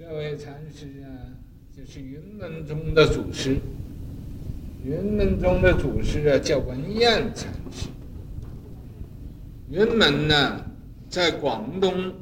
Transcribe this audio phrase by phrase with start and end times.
[0.00, 1.12] 这位禅师啊，
[1.76, 3.58] 就是云门宗的祖师。
[4.82, 7.90] 云门宗的祖师啊，叫文彦禅师。
[9.68, 10.64] 云门呢，
[11.10, 12.14] 在广东，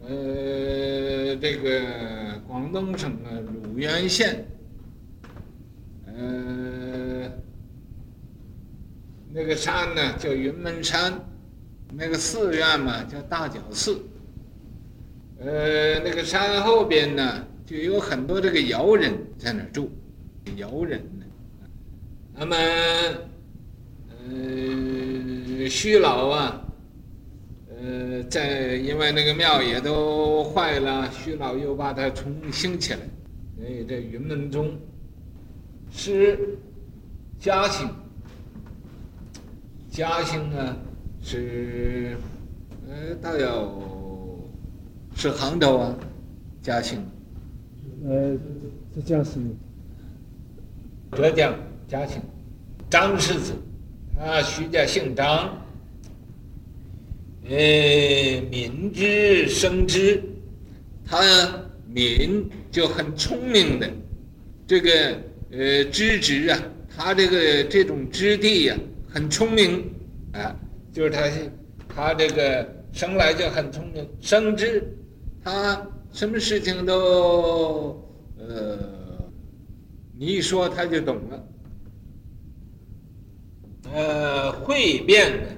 [0.00, 4.42] 呃，这个广东省啊，鲁源县，
[6.06, 7.30] 呃，
[9.34, 11.12] 那个山呢叫云门山，
[11.92, 14.00] 那个寺院嘛叫大觉寺。
[15.44, 19.90] 呃，那个山后边呢，就有很多这个窑人在那住，
[20.56, 21.26] 窑人呢。
[22.34, 22.56] 那么，
[24.28, 26.64] 呃，虚老啊，
[27.68, 33.00] 呃，在因为那个庙也都坏了，虚老又把它重兴起来。
[33.58, 34.78] 所以这云门宗
[35.90, 36.56] 是
[37.40, 37.88] 嘉兴，
[39.90, 40.76] 嘉兴呢
[41.20, 42.16] 是
[42.88, 43.91] 呃，大有。
[45.14, 45.96] 是杭州啊，
[46.62, 47.04] 嘉兴。
[48.04, 48.36] 呃，
[48.94, 49.32] 浙江是。
[51.14, 51.54] 浙江
[51.86, 52.22] 嘉兴，
[52.88, 53.52] 张氏子，
[54.16, 55.58] 他徐家姓张。
[57.44, 57.50] 呃，
[58.50, 60.22] 敏之生之，
[61.04, 61.20] 他
[61.86, 63.90] 敏就很聪明的，
[64.66, 65.18] 这个
[65.50, 66.58] 呃资质啊，
[66.96, 69.84] 他这个这种质地呀、啊，很聪明
[70.32, 70.56] 啊，
[70.92, 71.30] 就是他
[71.94, 74.82] 他这个生来就很聪明，生之。
[75.44, 78.00] 他什么事情都，
[78.38, 78.78] 呃，
[80.16, 81.48] 你一说他就懂了。
[83.92, 85.48] 呃，会辩的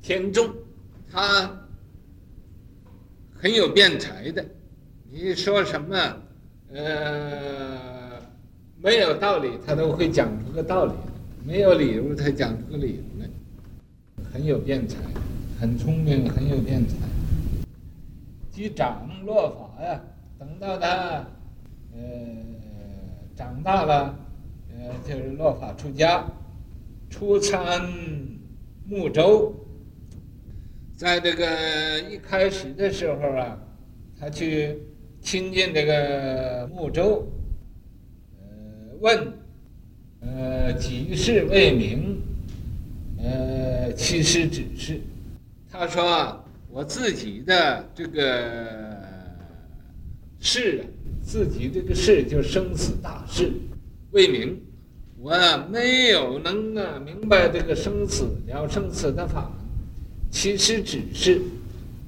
[0.00, 0.52] 天纵，
[1.10, 1.68] 他
[3.34, 4.44] 很有辩才的。
[5.10, 5.96] 你说什么，
[6.72, 8.20] 呃，
[8.82, 10.92] 没有道理，他都会讲出个道理；
[11.46, 13.28] 没有理由，他讲出个理由来，
[14.32, 14.98] 很有辩才。
[15.58, 16.94] 很聪明，很有辩才。
[18.50, 20.00] 及长落法呀，
[20.38, 21.26] 等到他，
[21.92, 22.00] 呃，
[23.34, 24.14] 长大了，
[24.70, 26.24] 呃，就是落法出家，
[27.08, 27.88] 出参
[28.86, 29.54] 木州。
[30.96, 33.58] 在这个一开始的时候啊，
[34.18, 34.78] 他去
[35.20, 37.26] 亲近这个木州，
[38.38, 39.32] 呃，问，
[40.20, 42.20] 呃，几事为名？
[43.18, 45.00] 呃，其实只是。
[45.76, 46.40] 他说
[46.70, 48.24] ：“我自己的这个
[50.38, 50.86] 事啊，
[51.20, 53.50] 自己这个事就生死大事，
[54.12, 54.62] 未明，
[55.18, 55.32] 我
[55.68, 59.50] 没有能啊明白这个生死了生死的法。
[60.30, 61.40] 其实只是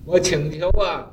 [0.05, 1.11] 我请求啊，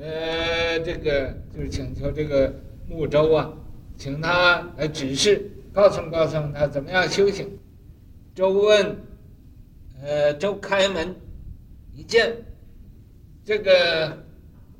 [0.00, 2.52] 呃，这个就是请求这个
[2.88, 3.48] 睦州啊，
[3.96, 7.48] 请他来指示，告诉告诉他怎么样修行。
[8.34, 8.96] 周问，
[10.02, 11.14] 呃，周开门。”
[11.94, 12.34] 一见，
[13.44, 14.18] 这个，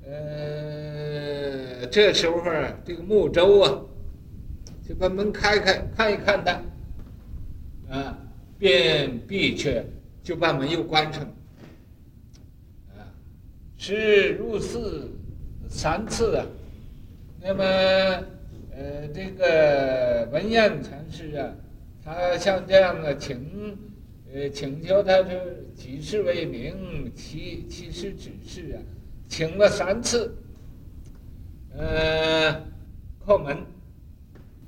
[0.06, 3.80] 呃，这时候啊，这个睦州啊，
[4.88, 6.62] 就把门开开，看一看他，
[7.94, 8.18] 啊，
[8.58, 9.84] 便闭却，
[10.22, 11.22] 就把门又关上，
[12.96, 13.04] 啊，
[13.76, 15.10] 是入寺
[15.68, 16.46] 三次啊，
[17.42, 17.62] 那么，
[18.74, 21.52] 呃，这个文彦禅师啊，
[22.02, 23.91] 他像这样的请。
[24.34, 28.80] 呃，请求他这几世为名，其其实只是啊，
[29.28, 30.34] 请了三次，
[31.76, 32.50] 呃，
[33.26, 33.58] 叩门，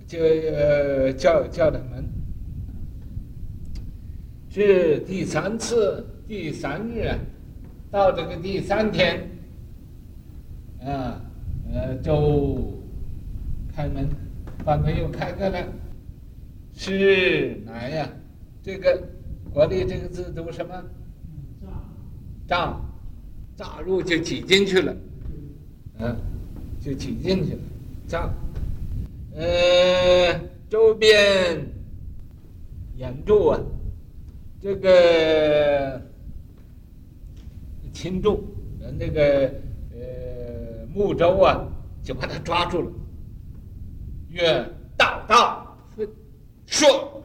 [0.07, 2.05] 就呃叫叫他门，
[4.51, 7.19] 是第三次第三日啊，
[7.91, 9.27] 到这个第三天，
[10.85, 11.25] 啊，
[11.73, 12.71] 呃，就
[13.75, 14.07] 开门，
[14.63, 15.67] 把门又开开了，
[16.75, 18.11] 是来呀？
[18.63, 19.14] 这个。
[19.55, 20.75] 国立这个字读什么？
[22.49, 22.77] 炸，
[23.57, 24.97] 炸入就挤进去了，
[26.01, 26.17] 嗯，
[26.81, 27.59] 就挤进去了。
[28.09, 28.29] 炸，
[29.37, 31.65] 呃，周边
[32.97, 33.61] 眼住啊，
[34.61, 36.03] 这个
[37.93, 38.45] 亲住，
[38.99, 39.49] 那个
[39.93, 41.65] 呃木舟啊，
[42.03, 42.91] 就把他抓住了。
[44.31, 45.77] 曰道道，
[46.67, 47.23] 说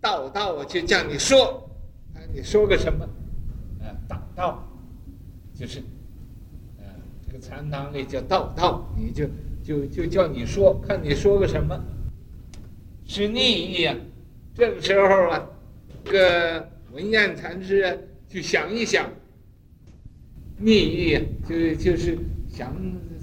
[0.00, 1.64] 道道，我就叫你说。
[2.32, 3.04] 你说个什么？
[3.80, 4.68] 啊，道道，
[5.54, 5.80] 就是，
[6.78, 6.84] 啊，
[7.26, 9.26] 这个禅堂里叫道道，你就
[9.62, 11.78] 就就叫你说，看你说个什么，
[13.06, 13.96] 是逆意呀。
[14.54, 15.46] 这个时候啊，
[16.04, 17.96] 这个文彦禅师啊，
[18.28, 19.08] 就想一想，
[20.58, 22.74] 逆意呀，就就是想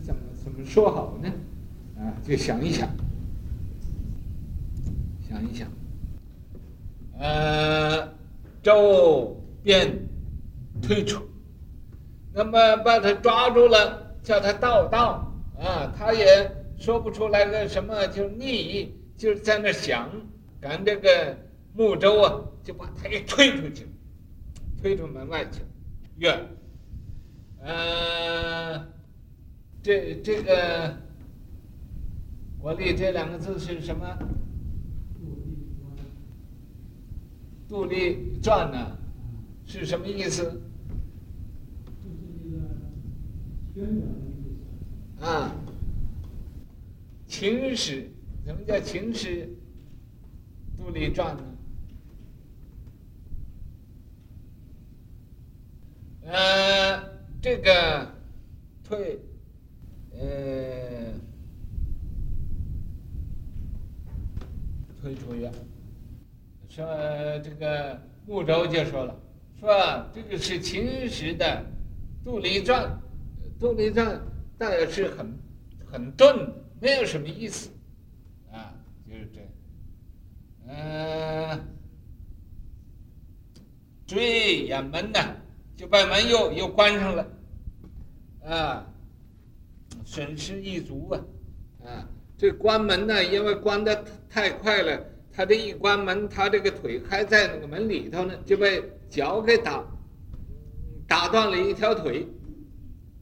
[0.04, 1.32] 怎么怎么说好呢？
[1.98, 2.90] 啊，就想一想，
[5.30, 5.68] 想一想，
[7.20, 7.55] 呃。
[8.66, 10.10] 周便
[10.82, 11.22] 退出，
[12.34, 20.10] 那么把他抓住了，叫他道道啊，他也说不出来个什么，就逆，就是在那想，
[20.60, 21.38] 赶这个
[21.76, 23.88] 木舟啊，就把他给推出去，
[24.82, 25.68] 推出门外去了。
[26.18, 26.48] 月，
[27.62, 28.84] 呃，
[29.84, 30.92] 这这个
[32.58, 34.18] “国立”这两个字是什么？
[37.68, 38.98] 杜立传呢？
[39.66, 40.62] 是什么意思？
[45.20, 45.52] 啊，
[47.28, 48.10] 秦史，
[48.46, 49.50] 什么叫秦史？
[50.78, 51.44] 杜立传呢？
[56.28, 57.04] 呃，
[57.42, 58.08] 这个
[58.84, 59.20] 退，
[60.12, 61.14] 呃，
[65.02, 65.50] 退出去，
[66.76, 66.86] 说
[67.42, 69.18] 这个穆州就说了，
[69.58, 71.64] 说这个是秦时的
[72.22, 72.92] 杜陵传，
[73.58, 74.22] 杜陵传
[74.58, 75.40] 倒也是很
[75.90, 76.52] 很钝，
[76.82, 77.70] 没有什么意思，
[78.52, 78.76] 啊，
[79.08, 79.50] 就是这样，
[80.68, 81.60] 呃，
[84.06, 85.34] 追掩门呐。
[85.78, 87.28] 就把门又又关上了，
[88.46, 88.88] 啊，
[90.06, 91.20] 损失一足啊，
[91.86, 92.08] 啊，
[92.38, 99.84] 这关门呢，因为关的太快了，他这一关门，他这个腿还在那个门里头呢，就被脚给打，
[101.08, 102.26] 打断了一条腿，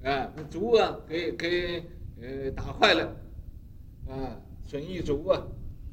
[0.04, 1.84] 啊，足啊给给
[2.22, 3.16] 呃打坏了，
[4.08, 5.42] 啊，损一足啊，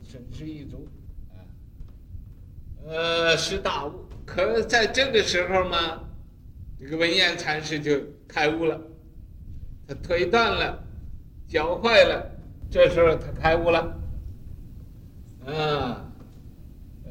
[0.02, 0.86] 损失一足，
[1.30, 1.40] 啊，
[2.86, 3.92] 呃，是大悟，
[4.26, 6.04] 可在这个时候嘛。
[6.82, 8.80] 这个文彦禅师就开悟了，
[9.86, 10.82] 他腿断了，
[11.46, 12.26] 脚坏了，
[12.70, 14.00] 这时候他开悟了。
[15.44, 16.09] 啊，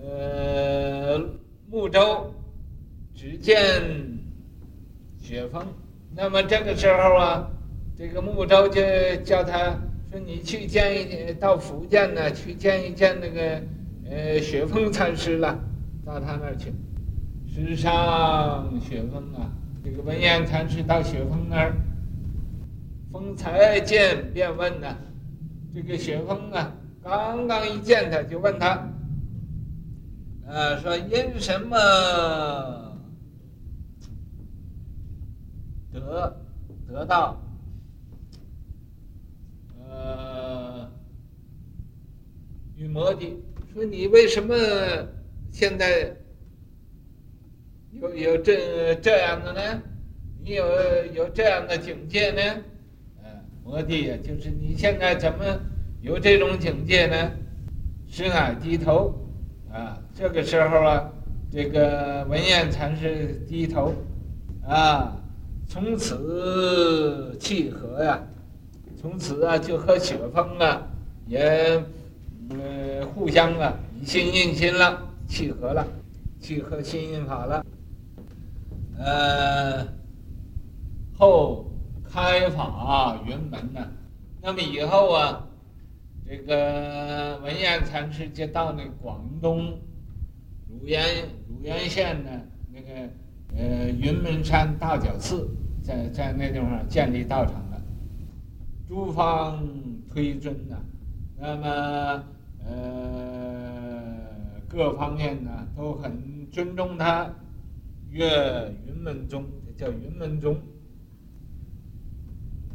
[0.02, 1.20] 呃，
[1.70, 2.34] 穆州
[3.14, 3.56] 只见
[5.20, 5.66] 雪峰，
[6.16, 7.52] 那么这个时候啊，
[7.98, 8.82] 这个穆州就
[9.24, 9.76] 叫他
[10.10, 13.62] 说：“你去见一到福建呢，去见一见那个
[14.10, 15.60] 呃雪峰禅师了，
[16.06, 16.74] 到他那儿去。”
[17.48, 19.52] 时上雪峰啊。
[19.82, 21.74] 这个文彦禅师到雪峰那儿，
[23.14, 24.88] 峰才见便问呢，
[25.74, 28.88] 这个雪峰啊，刚刚一见他就问他，
[30.52, 31.78] 呃，说因什么
[35.94, 36.42] 得
[36.88, 37.40] 得到，
[39.78, 40.90] 呃，
[42.76, 43.38] 与摩地，
[43.72, 44.56] 说你为什么
[45.52, 46.16] 现在？
[47.92, 49.82] 有有这这样的呢？
[50.44, 50.66] 你有
[51.14, 52.42] 有这样的境界呢？
[53.22, 53.30] 呃，
[53.64, 55.46] 摩地呀，就是你现在怎么
[56.02, 57.32] 有这种境界呢？
[58.08, 59.14] 深海低头，
[59.72, 61.10] 啊，这个时候啊，
[61.50, 63.94] 这个文彦禅师低头，
[64.68, 65.16] 啊，
[65.66, 68.20] 从此契合呀，
[69.00, 70.86] 从此啊就和雪峰啊
[71.26, 71.82] 也
[72.50, 75.88] 呃互相啊以心印心了，契合了，
[76.42, 77.66] 契合心印法了。
[78.98, 79.88] 呃，
[81.18, 81.72] 后
[82.12, 83.90] 开法云门呢，
[84.42, 85.48] 那么以后啊，
[86.28, 89.80] 这个文彦禅师就到那广东
[90.70, 91.04] 汝源
[91.50, 92.30] 汝源县的
[92.72, 93.10] 那个
[93.58, 95.50] 呃云门山大觉寺，
[95.84, 97.82] 在在那地方建立道场了，
[98.88, 99.68] 诸方
[100.10, 100.78] 推尊呐，
[101.38, 102.24] 那么
[102.66, 104.16] 呃
[104.68, 107.34] 各方面呢都很尊重他。
[108.12, 109.46] 曰云门宗，
[109.78, 110.60] 叫云门宗。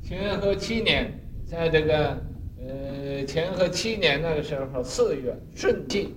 [0.04, 1.12] 乾和七年，
[1.44, 2.10] 在这个
[2.56, 6.14] 呃乾和七年那个时候，四月顺季，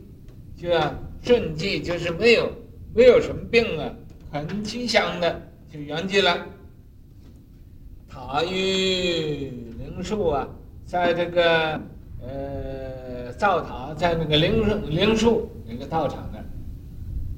[0.56, 2.52] 就啊顺季就是没有
[2.96, 3.94] 没有什么病啊，
[4.32, 6.46] 很吉祥的就圆寂了。
[8.08, 10.48] 塔于灵树啊，
[10.86, 11.82] 在这个
[12.22, 16.46] 呃造塔在那个灵灵树那个道场那儿，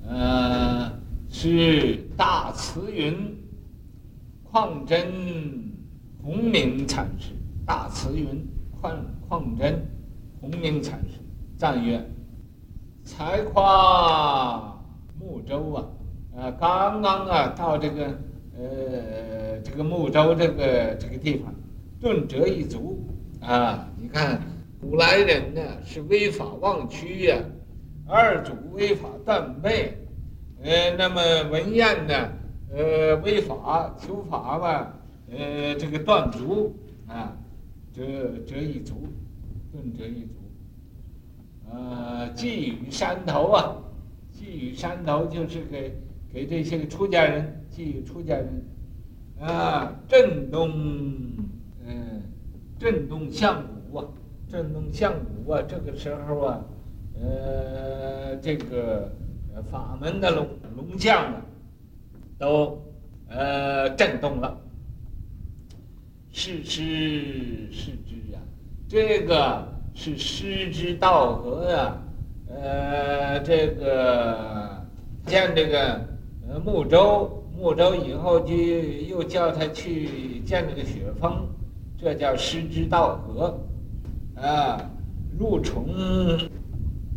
[0.08, 1.00] 呃。
[1.32, 3.14] 是大慈云
[4.52, 5.14] 旷真
[6.24, 7.34] 洪明禅师，
[7.68, 8.26] 大慈云
[8.82, 8.96] 旷
[9.30, 9.80] 旷真
[10.42, 11.20] 洪明禅师
[11.56, 12.04] 赞曰
[13.10, 14.80] ：“才夸
[15.20, 15.88] 木州啊，
[16.36, 18.06] 呃，刚刚啊到这个
[18.56, 21.52] 呃这个木州这个这个地方，
[22.00, 23.04] 顿折一足
[23.42, 23.90] 啊！
[23.98, 24.40] 你看
[24.80, 27.38] 古来人呢是威法忘躯呀，
[28.08, 29.98] 二祖威法断背。”
[30.62, 32.14] 呃，那么文彦呢？
[32.72, 34.94] 呃，为法求法嘛，
[35.32, 36.76] 呃，这个断足
[37.08, 37.36] 啊，
[37.92, 38.04] 折
[38.46, 39.08] 折一足，
[39.72, 40.36] 顿折一足。
[41.72, 43.76] 啊，寄与山头啊，
[44.32, 45.94] 寄与山头就是给
[46.32, 48.48] 给这些个出家人，寄予出家人。
[49.40, 50.70] 啊，震动，
[51.86, 52.22] 嗯，
[52.78, 54.06] 震动相鼓啊，
[54.50, 56.62] 震动相鼓啊，这个时候啊，
[57.16, 59.10] 呃，这个
[59.72, 61.42] 法门的龙龙将啊，
[62.38, 62.82] 都
[63.30, 64.60] 呃震动了。
[66.32, 68.38] 是师是之啊，
[68.88, 71.98] 这个是师之道合啊，
[72.50, 74.36] 呃，这个
[75.26, 76.02] 见这个
[76.48, 81.48] 呃木舟，木舟以后就又叫他去见这个雪峰，
[81.98, 83.58] 这叫师之道合，
[84.36, 84.80] 啊，
[85.38, 85.86] 入虫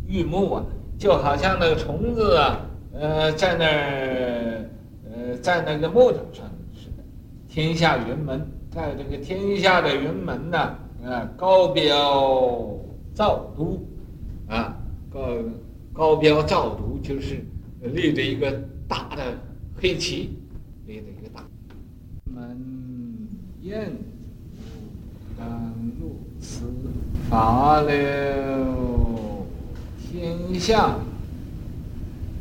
[0.07, 0.63] 遇木啊，
[0.97, 2.59] 就好像那个虫子啊，
[2.93, 4.69] 呃，在那儿，
[5.11, 7.03] 呃，在那个木头上似的，
[7.49, 8.45] 天下云门。
[8.71, 10.75] 在这个天下的云门呐，
[11.05, 12.75] 啊，高标
[13.13, 13.79] 造都，
[15.13, 15.37] 高
[15.93, 17.45] 高标造读就是
[17.81, 18.51] 立着一个
[18.87, 19.37] 大的
[19.75, 20.37] 黑旗，
[20.87, 21.45] 立着一个大
[22.25, 22.57] 门
[23.61, 23.91] 雁
[25.37, 25.47] 甘
[26.01, 26.63] 露此，
[27.29, 29.45] 法流
[29.99, 30.97] 天下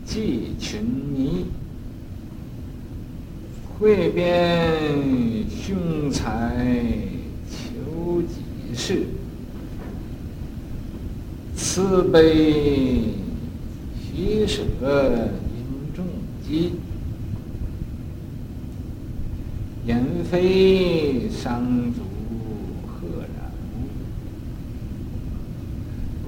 [0.05, 1.47] 济群迷。
[3.79, 6.55] 会变凶财
[7.51, 9.07] 求己事，
[11.75, 13.15] 慈悲
[13.97, 14.61] 喜舍
[15.57, 15.65] 应
[15.97, 16.05] 众
[16.47, 16.75] 机，
[19.87, 21.65] 言非商
[21.95, 22.03] 足
[22.87, 23.51] 赫然。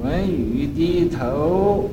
[0.00, 1.90] 无，闻语低头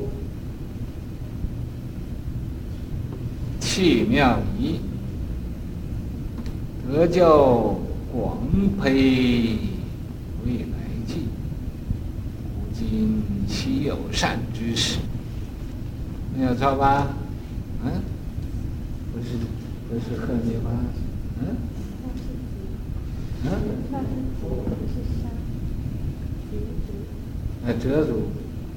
[3.60, 4.79] 气妙仪。
[6.88, 7.75] 得教
[8.13, 8.38] 广
[8.81, 9.58] 培
[10.46, 11.15] 未来际，
[12.55, 13.22] 古今
[13.62, 14.98] 其有善知识？
[16.36, 17.10] 没有错吧？
[17.86, 18.01] 嗯，
[19.13, 19.38] 不是，
[19.88, 20.72] 不是鹤叶吗？
[21.39, 21.56] 嗯，
[23.46, 23.50] 嗯，
[27.63, 28.24] 那折足，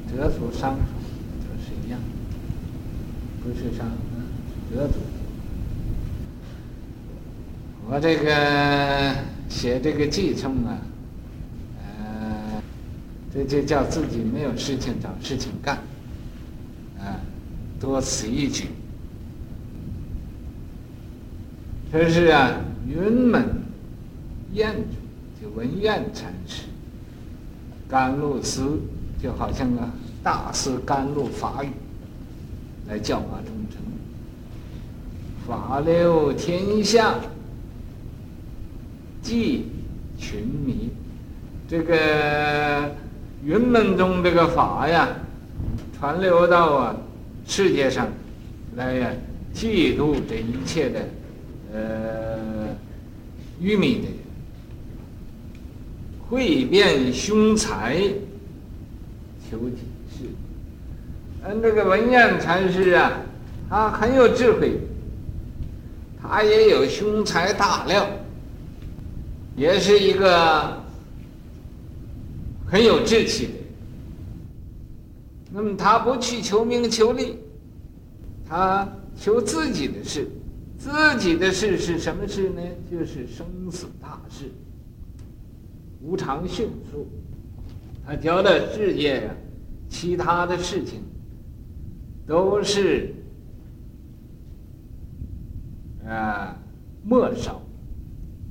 [0.07, 1.99] 折足商，都是一样，
[3.43, 4.26] 不是商，嗯，
[4.71, 4.97] 折足。
[7.88, 9.14] 我这个
[9.49, 10.76] 写这个偈颂啊，
[13.35, 15.76] 这就叫自己没有事情找事情干，
[17.00, 17.19] 啊，
[17.81, 18.69] 多此一举。
[21.91, 23.45] 这是啊，云门
[24.53, 26.62] 雁主就文偃禅师，
[27.88, 28.81] 甘露寺
[29.21, 31.71] 就好像啊大师甘露法语
[32.87, 33.83] 来教化众生，
[35.47, 37.19] 法流天下。
[39.23, 39.64] 济
[40.19, 40.91] 群迷，
[41.67, 42.95] 这个
[43.45, 45.09] 云门中这个法呀，
[45.99, 46.97] 传流到啊
[47.47, 48.09] 世界上
[48.75, 49.11] 来呀，
[49.55, 51.01] 嫉妒这一切的
[51.75, 52.69] 呃
[53.61, 54.13] 愚昧的人，
[56.29, 57.99] 会变凶财
[59.51, 59.77] 求己
[60.11, 60.25] 事。
[61.45, 63.13] 嗯，这个文彦禅师啊，
[63.69, 64.79] 他很有智慧，
[66.23, 68.07] 他也有凶财大料。
[69.57, 70.83] 也是一个
[72.75, 73.50] 很有志气。
[75.52, 77.38] 那么他不去求名求利，
[78.45, 80.28] 他求自己的事。
[80.76, 80.90] 自
[81.21, 82.61] 己的事是什么事呢？
[82.90, 84.50] 就是生死大事，
[86.02, 87.07] 无常迅速。
[88.04, 89.31] 他觉得世界呀，
[89.88, 91.00] 其他的事情
[92.26, 93.14] 都是
[96.04, 96.59] 啊
[97.04, 97.62] 末少。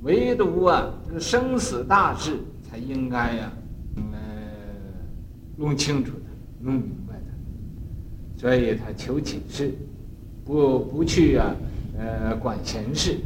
[0.02, 3.52] 唯独啊，这个生死大事才应该呀，
[5.56, 6.26] 弄清楚的，
[6.60, 9.72] 弄明白的，所以他求己事，
[10.44, 11.54] 不不去啊，
[11.98, 13.16] 呃，管闲事，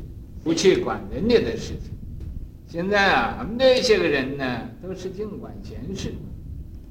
[0.45, 1.91] 不去管人家的事情。
[2.67, 6.13] 现在啊，我们这些个人呢，都是净管闲事，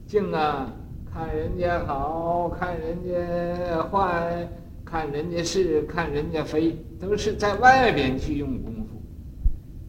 [0.07, 0.73] 净啊，
[1.13, 4.49] 看人家好，看人家坏，
[4.83, 9.01] 看人家是，看人家非，都是在外边去用功夫。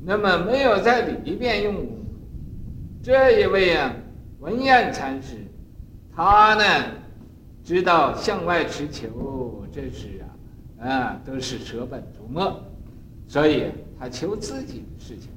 [0.05, 2.05] 那么没有在里边用功夫，
[3.02, 3.95] 这一位啊，
[4.40, 5.37] 文彦禅师，
[6.14, 6.64] 他呢，
[7.64, 10.21] 知道向外持求，这是
[10.78, 12.61] 啊，啊，都是舍本逐末，
[13.26, 15.30] 所以他求自己的事情，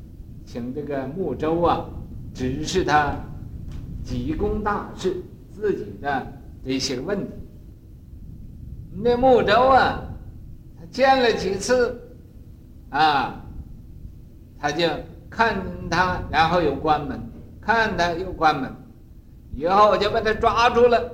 [0.46, 1.86] 请这个木舟啊，
[2.34, 3.15] 指示他
[4.03, 6.27] 几公大事，自己的
[6.63, 7.31] 这些问题。
[9.03, 10.03] 那木舟啊，
[10.79, 12.00] 他见了几次，
[12.89, 13.38] 啊。
[14.63, 14.88] 他就
[15.27, 17.20] 看他，然后又关门，
[17.60, 18.72] 看他又关门，
[19.53, 21.12] 以后我就把他抓住了，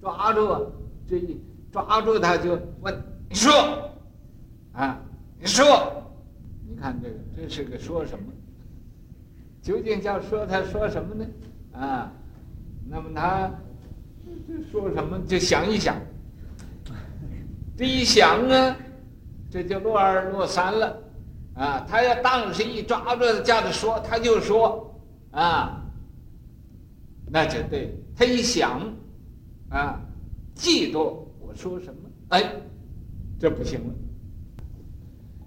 [0.00, 0.60] 抓住啊，
[1.08, 3.52] 这一抓住他就问：“你说，
[4.72, 5.00] 啊，
[5.40, 6.02] 你说，
[6.68, 8.24] 你看这个，这是个说什么？
[9.62, 11.26] 究竟叫说他说什么呢？
[11.72, 12.10] 啊，
[12.88, 13.50] 那么他
[14.70, 15.18] 说什么？
[15.26, 15.96] 就想一想，
[17.76, 18.76] 这一想呢，
[19.50, 20.96] 这就落二落三了。
[21.54, 24.94] 啊，他要当时一抓住叫他说，他就说，
[25.32, 25.77] 啊，
[27.30, 27.94] 那就对。
[28.16, 28.80] 他一想，
[29.70, 30.00] 啊，
[30.54, 32.00] 嫉妒我说什么？
[32.28, 32.42] 哎，
[33.38, 33.94] 这不行了。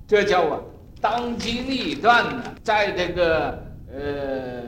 [0.08, 0.64] 这叫我
[1.00, 3.52] 当机立断呢，在这个
[3.94, 4.64] 呃，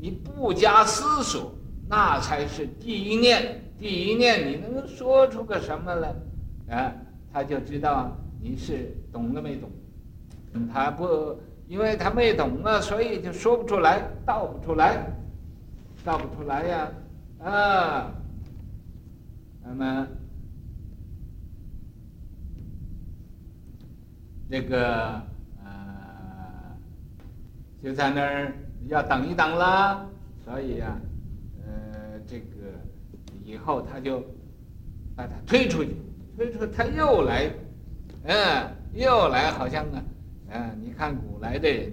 [0.00, 1.52] 你不加思索，
[1.88, 3.60] 那才是第一念。
[3.78, 6.14] 第一念你能说出个什么来？
[6.68, 6.92] 啊，
[7.32, 9.70] 他就知道你是懂了没懂。
[10.72, 15.06] 他不，因为他没懂啊，所以就说不出来，道不出来，
[16.04, 16.90] 道不出来呀，
[17.40, 18.12] 啊，
[19.62, 20.06] 那么
[24.50, 25.22] 这个
[25.62, 26.76] 呃，
[27.82, 28.52] 就在那儿
[28.88, 30.06] 要等一等啦，
[30.44, 30.98] 所以呀，
[31.64, 32.46] 呃，这个
[33.44, 34.20] 以后他就
[35.14, 35.94] 把他推出去，
[36.36, 37.50] 推出他又来，
[38.24, 40.02] 嗯，又来，好像啊。
[40.52, 41.92] 啊，你看古来的人，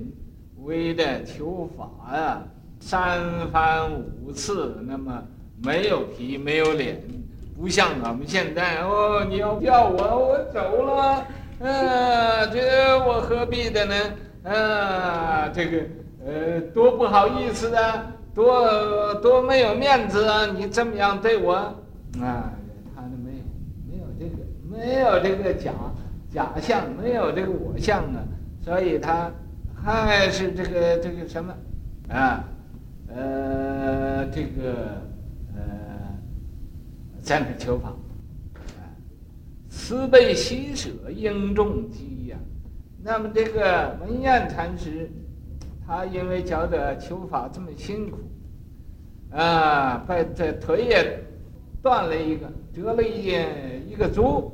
[0.63, 2.47] 为的求法呀、啊，
[2.87, 3.19] 三
[3.51, 3.91] 番
[4.23, 5.21] 五次，那么
[5.61, 7.03] 没有皮没有脸，
[7.59, 11.25] 不像我们现在哦，你要叫我，我走了，
[11.59, 13.93] 啊，这我何必的呢？
[14.49, 15.77] 啊，这个
[16.25, 22.53] 呃，多不好意思啊，多多没有面子啊，你这么样对我，啊，
[22.95, 23.43] 他都没有
[23.91, 25.73] 没有这个，没有这个假
[26.33, 28.23] 假象，没有这个我相啊。
[28.63, 29.29] 所以他
[29.83, 31.53] 还是这个这个什么
[32.07, 32.45] 啊，
[33.07, 35.01] 呃，这个
[35.55, 35.61] 呃，
[37.21, 37.89] 在那求法，
[38.77, 38.83] 啊，
[39.69, 42.37] 慈悲喜舍应重机呀。
[43.01, 45.09] 那么这个文彦禅师，
[45.85, 48.17] 他因为觉得求法这么辛苦，
[49.31, 51.23] 啊，把这腿也
[51.81, 53.31] 断了一个，折了一
[53.89, 54.51] 一个足，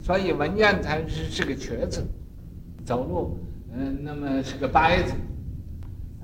[0.00, 2.04] 所以文彦禅师是个瘸子，
[2.84, 3.38] 走路。
[3.78, 5.12] 嗯，那么是个掰子，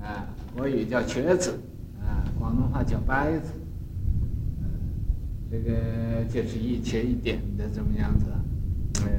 [0.01, 1.53] 啊，国语叫瘸子，
[2.43, 3.53] 广东话叫掰子，
[5.49, 8.25] 这个就是一切一点的这么样子，
[9.05, 9.09] 呃、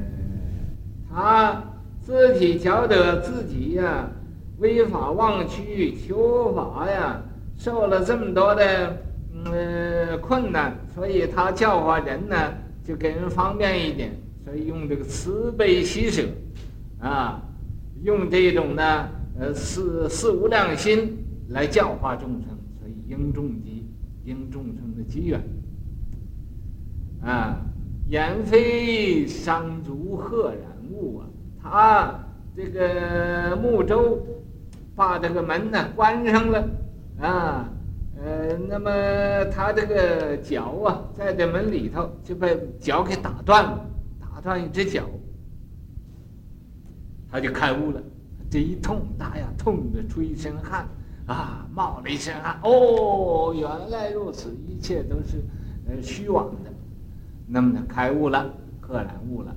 [1.11, 1.65] 他
[2.03, 4.11] 自己觉得自己呀，
[4.59, 7.23] 违法忘区求法呀，
[7.57, 8.95] 受了这么多的
[9.33, 12.37] 嗯困难，所以他教化人呢，
[12.87, 16.23] 就给人方便一点，所以用这个慈悲喜舍，
[17.01, 17.41] 啊。
[18.03, 19.09] 用这种呢，
[19.41, 21.17] 呃，四四无量心
[21.49, 22.54] 来教化众生，
[23.07, 23.87] 应众机，
[24.25, 25.41] 应众生的机缘。
[27.23, 27.61] 啊，
[28.09, 31.27] 言非桑竹赫然物啊，
[31.63, 32.21] 他
[32.55, 34.19] 这个木舟
[34.95, 36.69] 把这个门呢关上了，
[37.21, 37.69] 啊，
[38.23, 43.87] 呃，那么他这个脚啊，在这门里头就被脚给打断了，
[44.21, 45.05] 打断一只脚。
[47.31, 48.01] 他就开悟了，
[48.49, 50.87] 这一痛，大呀，痛得出一身汗，
[51.27, 52.59] 啊，冒了一身汗。
[52.63, 55.43] 哦，原来如此，一切都是
[55.89, 56.71] 呃虚妄的。
[57.47, 59.57] 那么呢，开悟了，赫然悟了。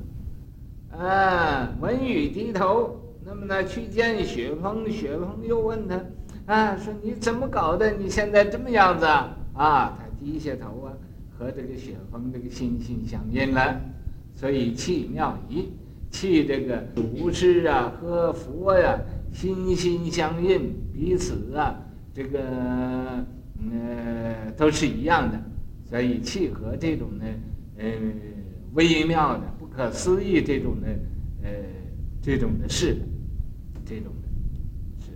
[0.97, 6.01] 啊，文宇低头，那么呢，去见雪峰，雪峰又问他，
[6.45, 7.91] 啊，说你怎么搞的？
[7.91, 9.37] 你现在这么样子啊？
[9.53, 10.93] 啊，他低下头啊，
[11.37, 13.81] 和这个雪峰这个心心相印了，
[14.35, 15.73] 所以气妙矣。
[16.09, 18.97] 去这个祖师啊和佛呀、
[19.37, 21.79] 心心相印，彼此啊
[22.11, 22.39] 这个
[23.71, 25.39] 呃都是一样的，
[25.85, 27.25] 所以契合这种呢
[27.77, 27.85] 呃
[28.73, 30.87] 微妙的、不可思议这种的
[31.43, 31.49] 呃
[32.19, 32.97] 这种的事，
[33.85, 35.11] 这种的事，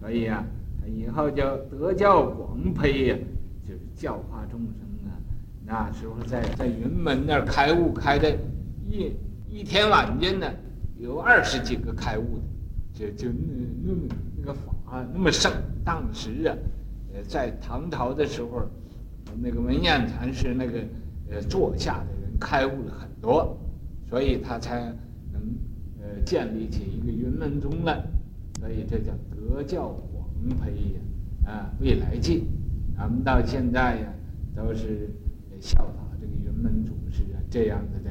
[0.00, 0.44] 所以啊，
[0.84, 3.16] 以后叫德教广培呀，
[3.64, 5.14] 就是教化众生啊。
[5.64, 8.36] 那时候在在云门那儿开悟开的
[8.90, 9.12] 一。
[9.54, 10.50] 一天晚间呢，
[10.98, 12.42] 有二十几个开悟的，
[12.92, 13.36] 就就那
[13.84, 14.00] 那么
[14.36, 15.50] 那个法那么盛。
[15.84, 16.56] 当时啊，
[17.14, 18.62] 呃，在唐朝的时候，
[19.40, 20.78] 那个文彦禅师那个
[21.30, 23.58] 呃座下的人开悟了很多，
[24.08, 24.94] 所以他才
[25.32, 25.42] 能
[26.00, 28.02] 呃建立起一个云门宗来。
[28.60, 30.28] 所以这叫德教广
[30.60, 32.44] 培呀，啊，未来际。
[32.96, 34.12] 咱们到现在呀，
[34.54, 35.08] 都是
[35.60, 38.10] 效法这个云门祖师啊这样子的。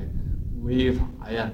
[0.64, 1.50] 违法呀！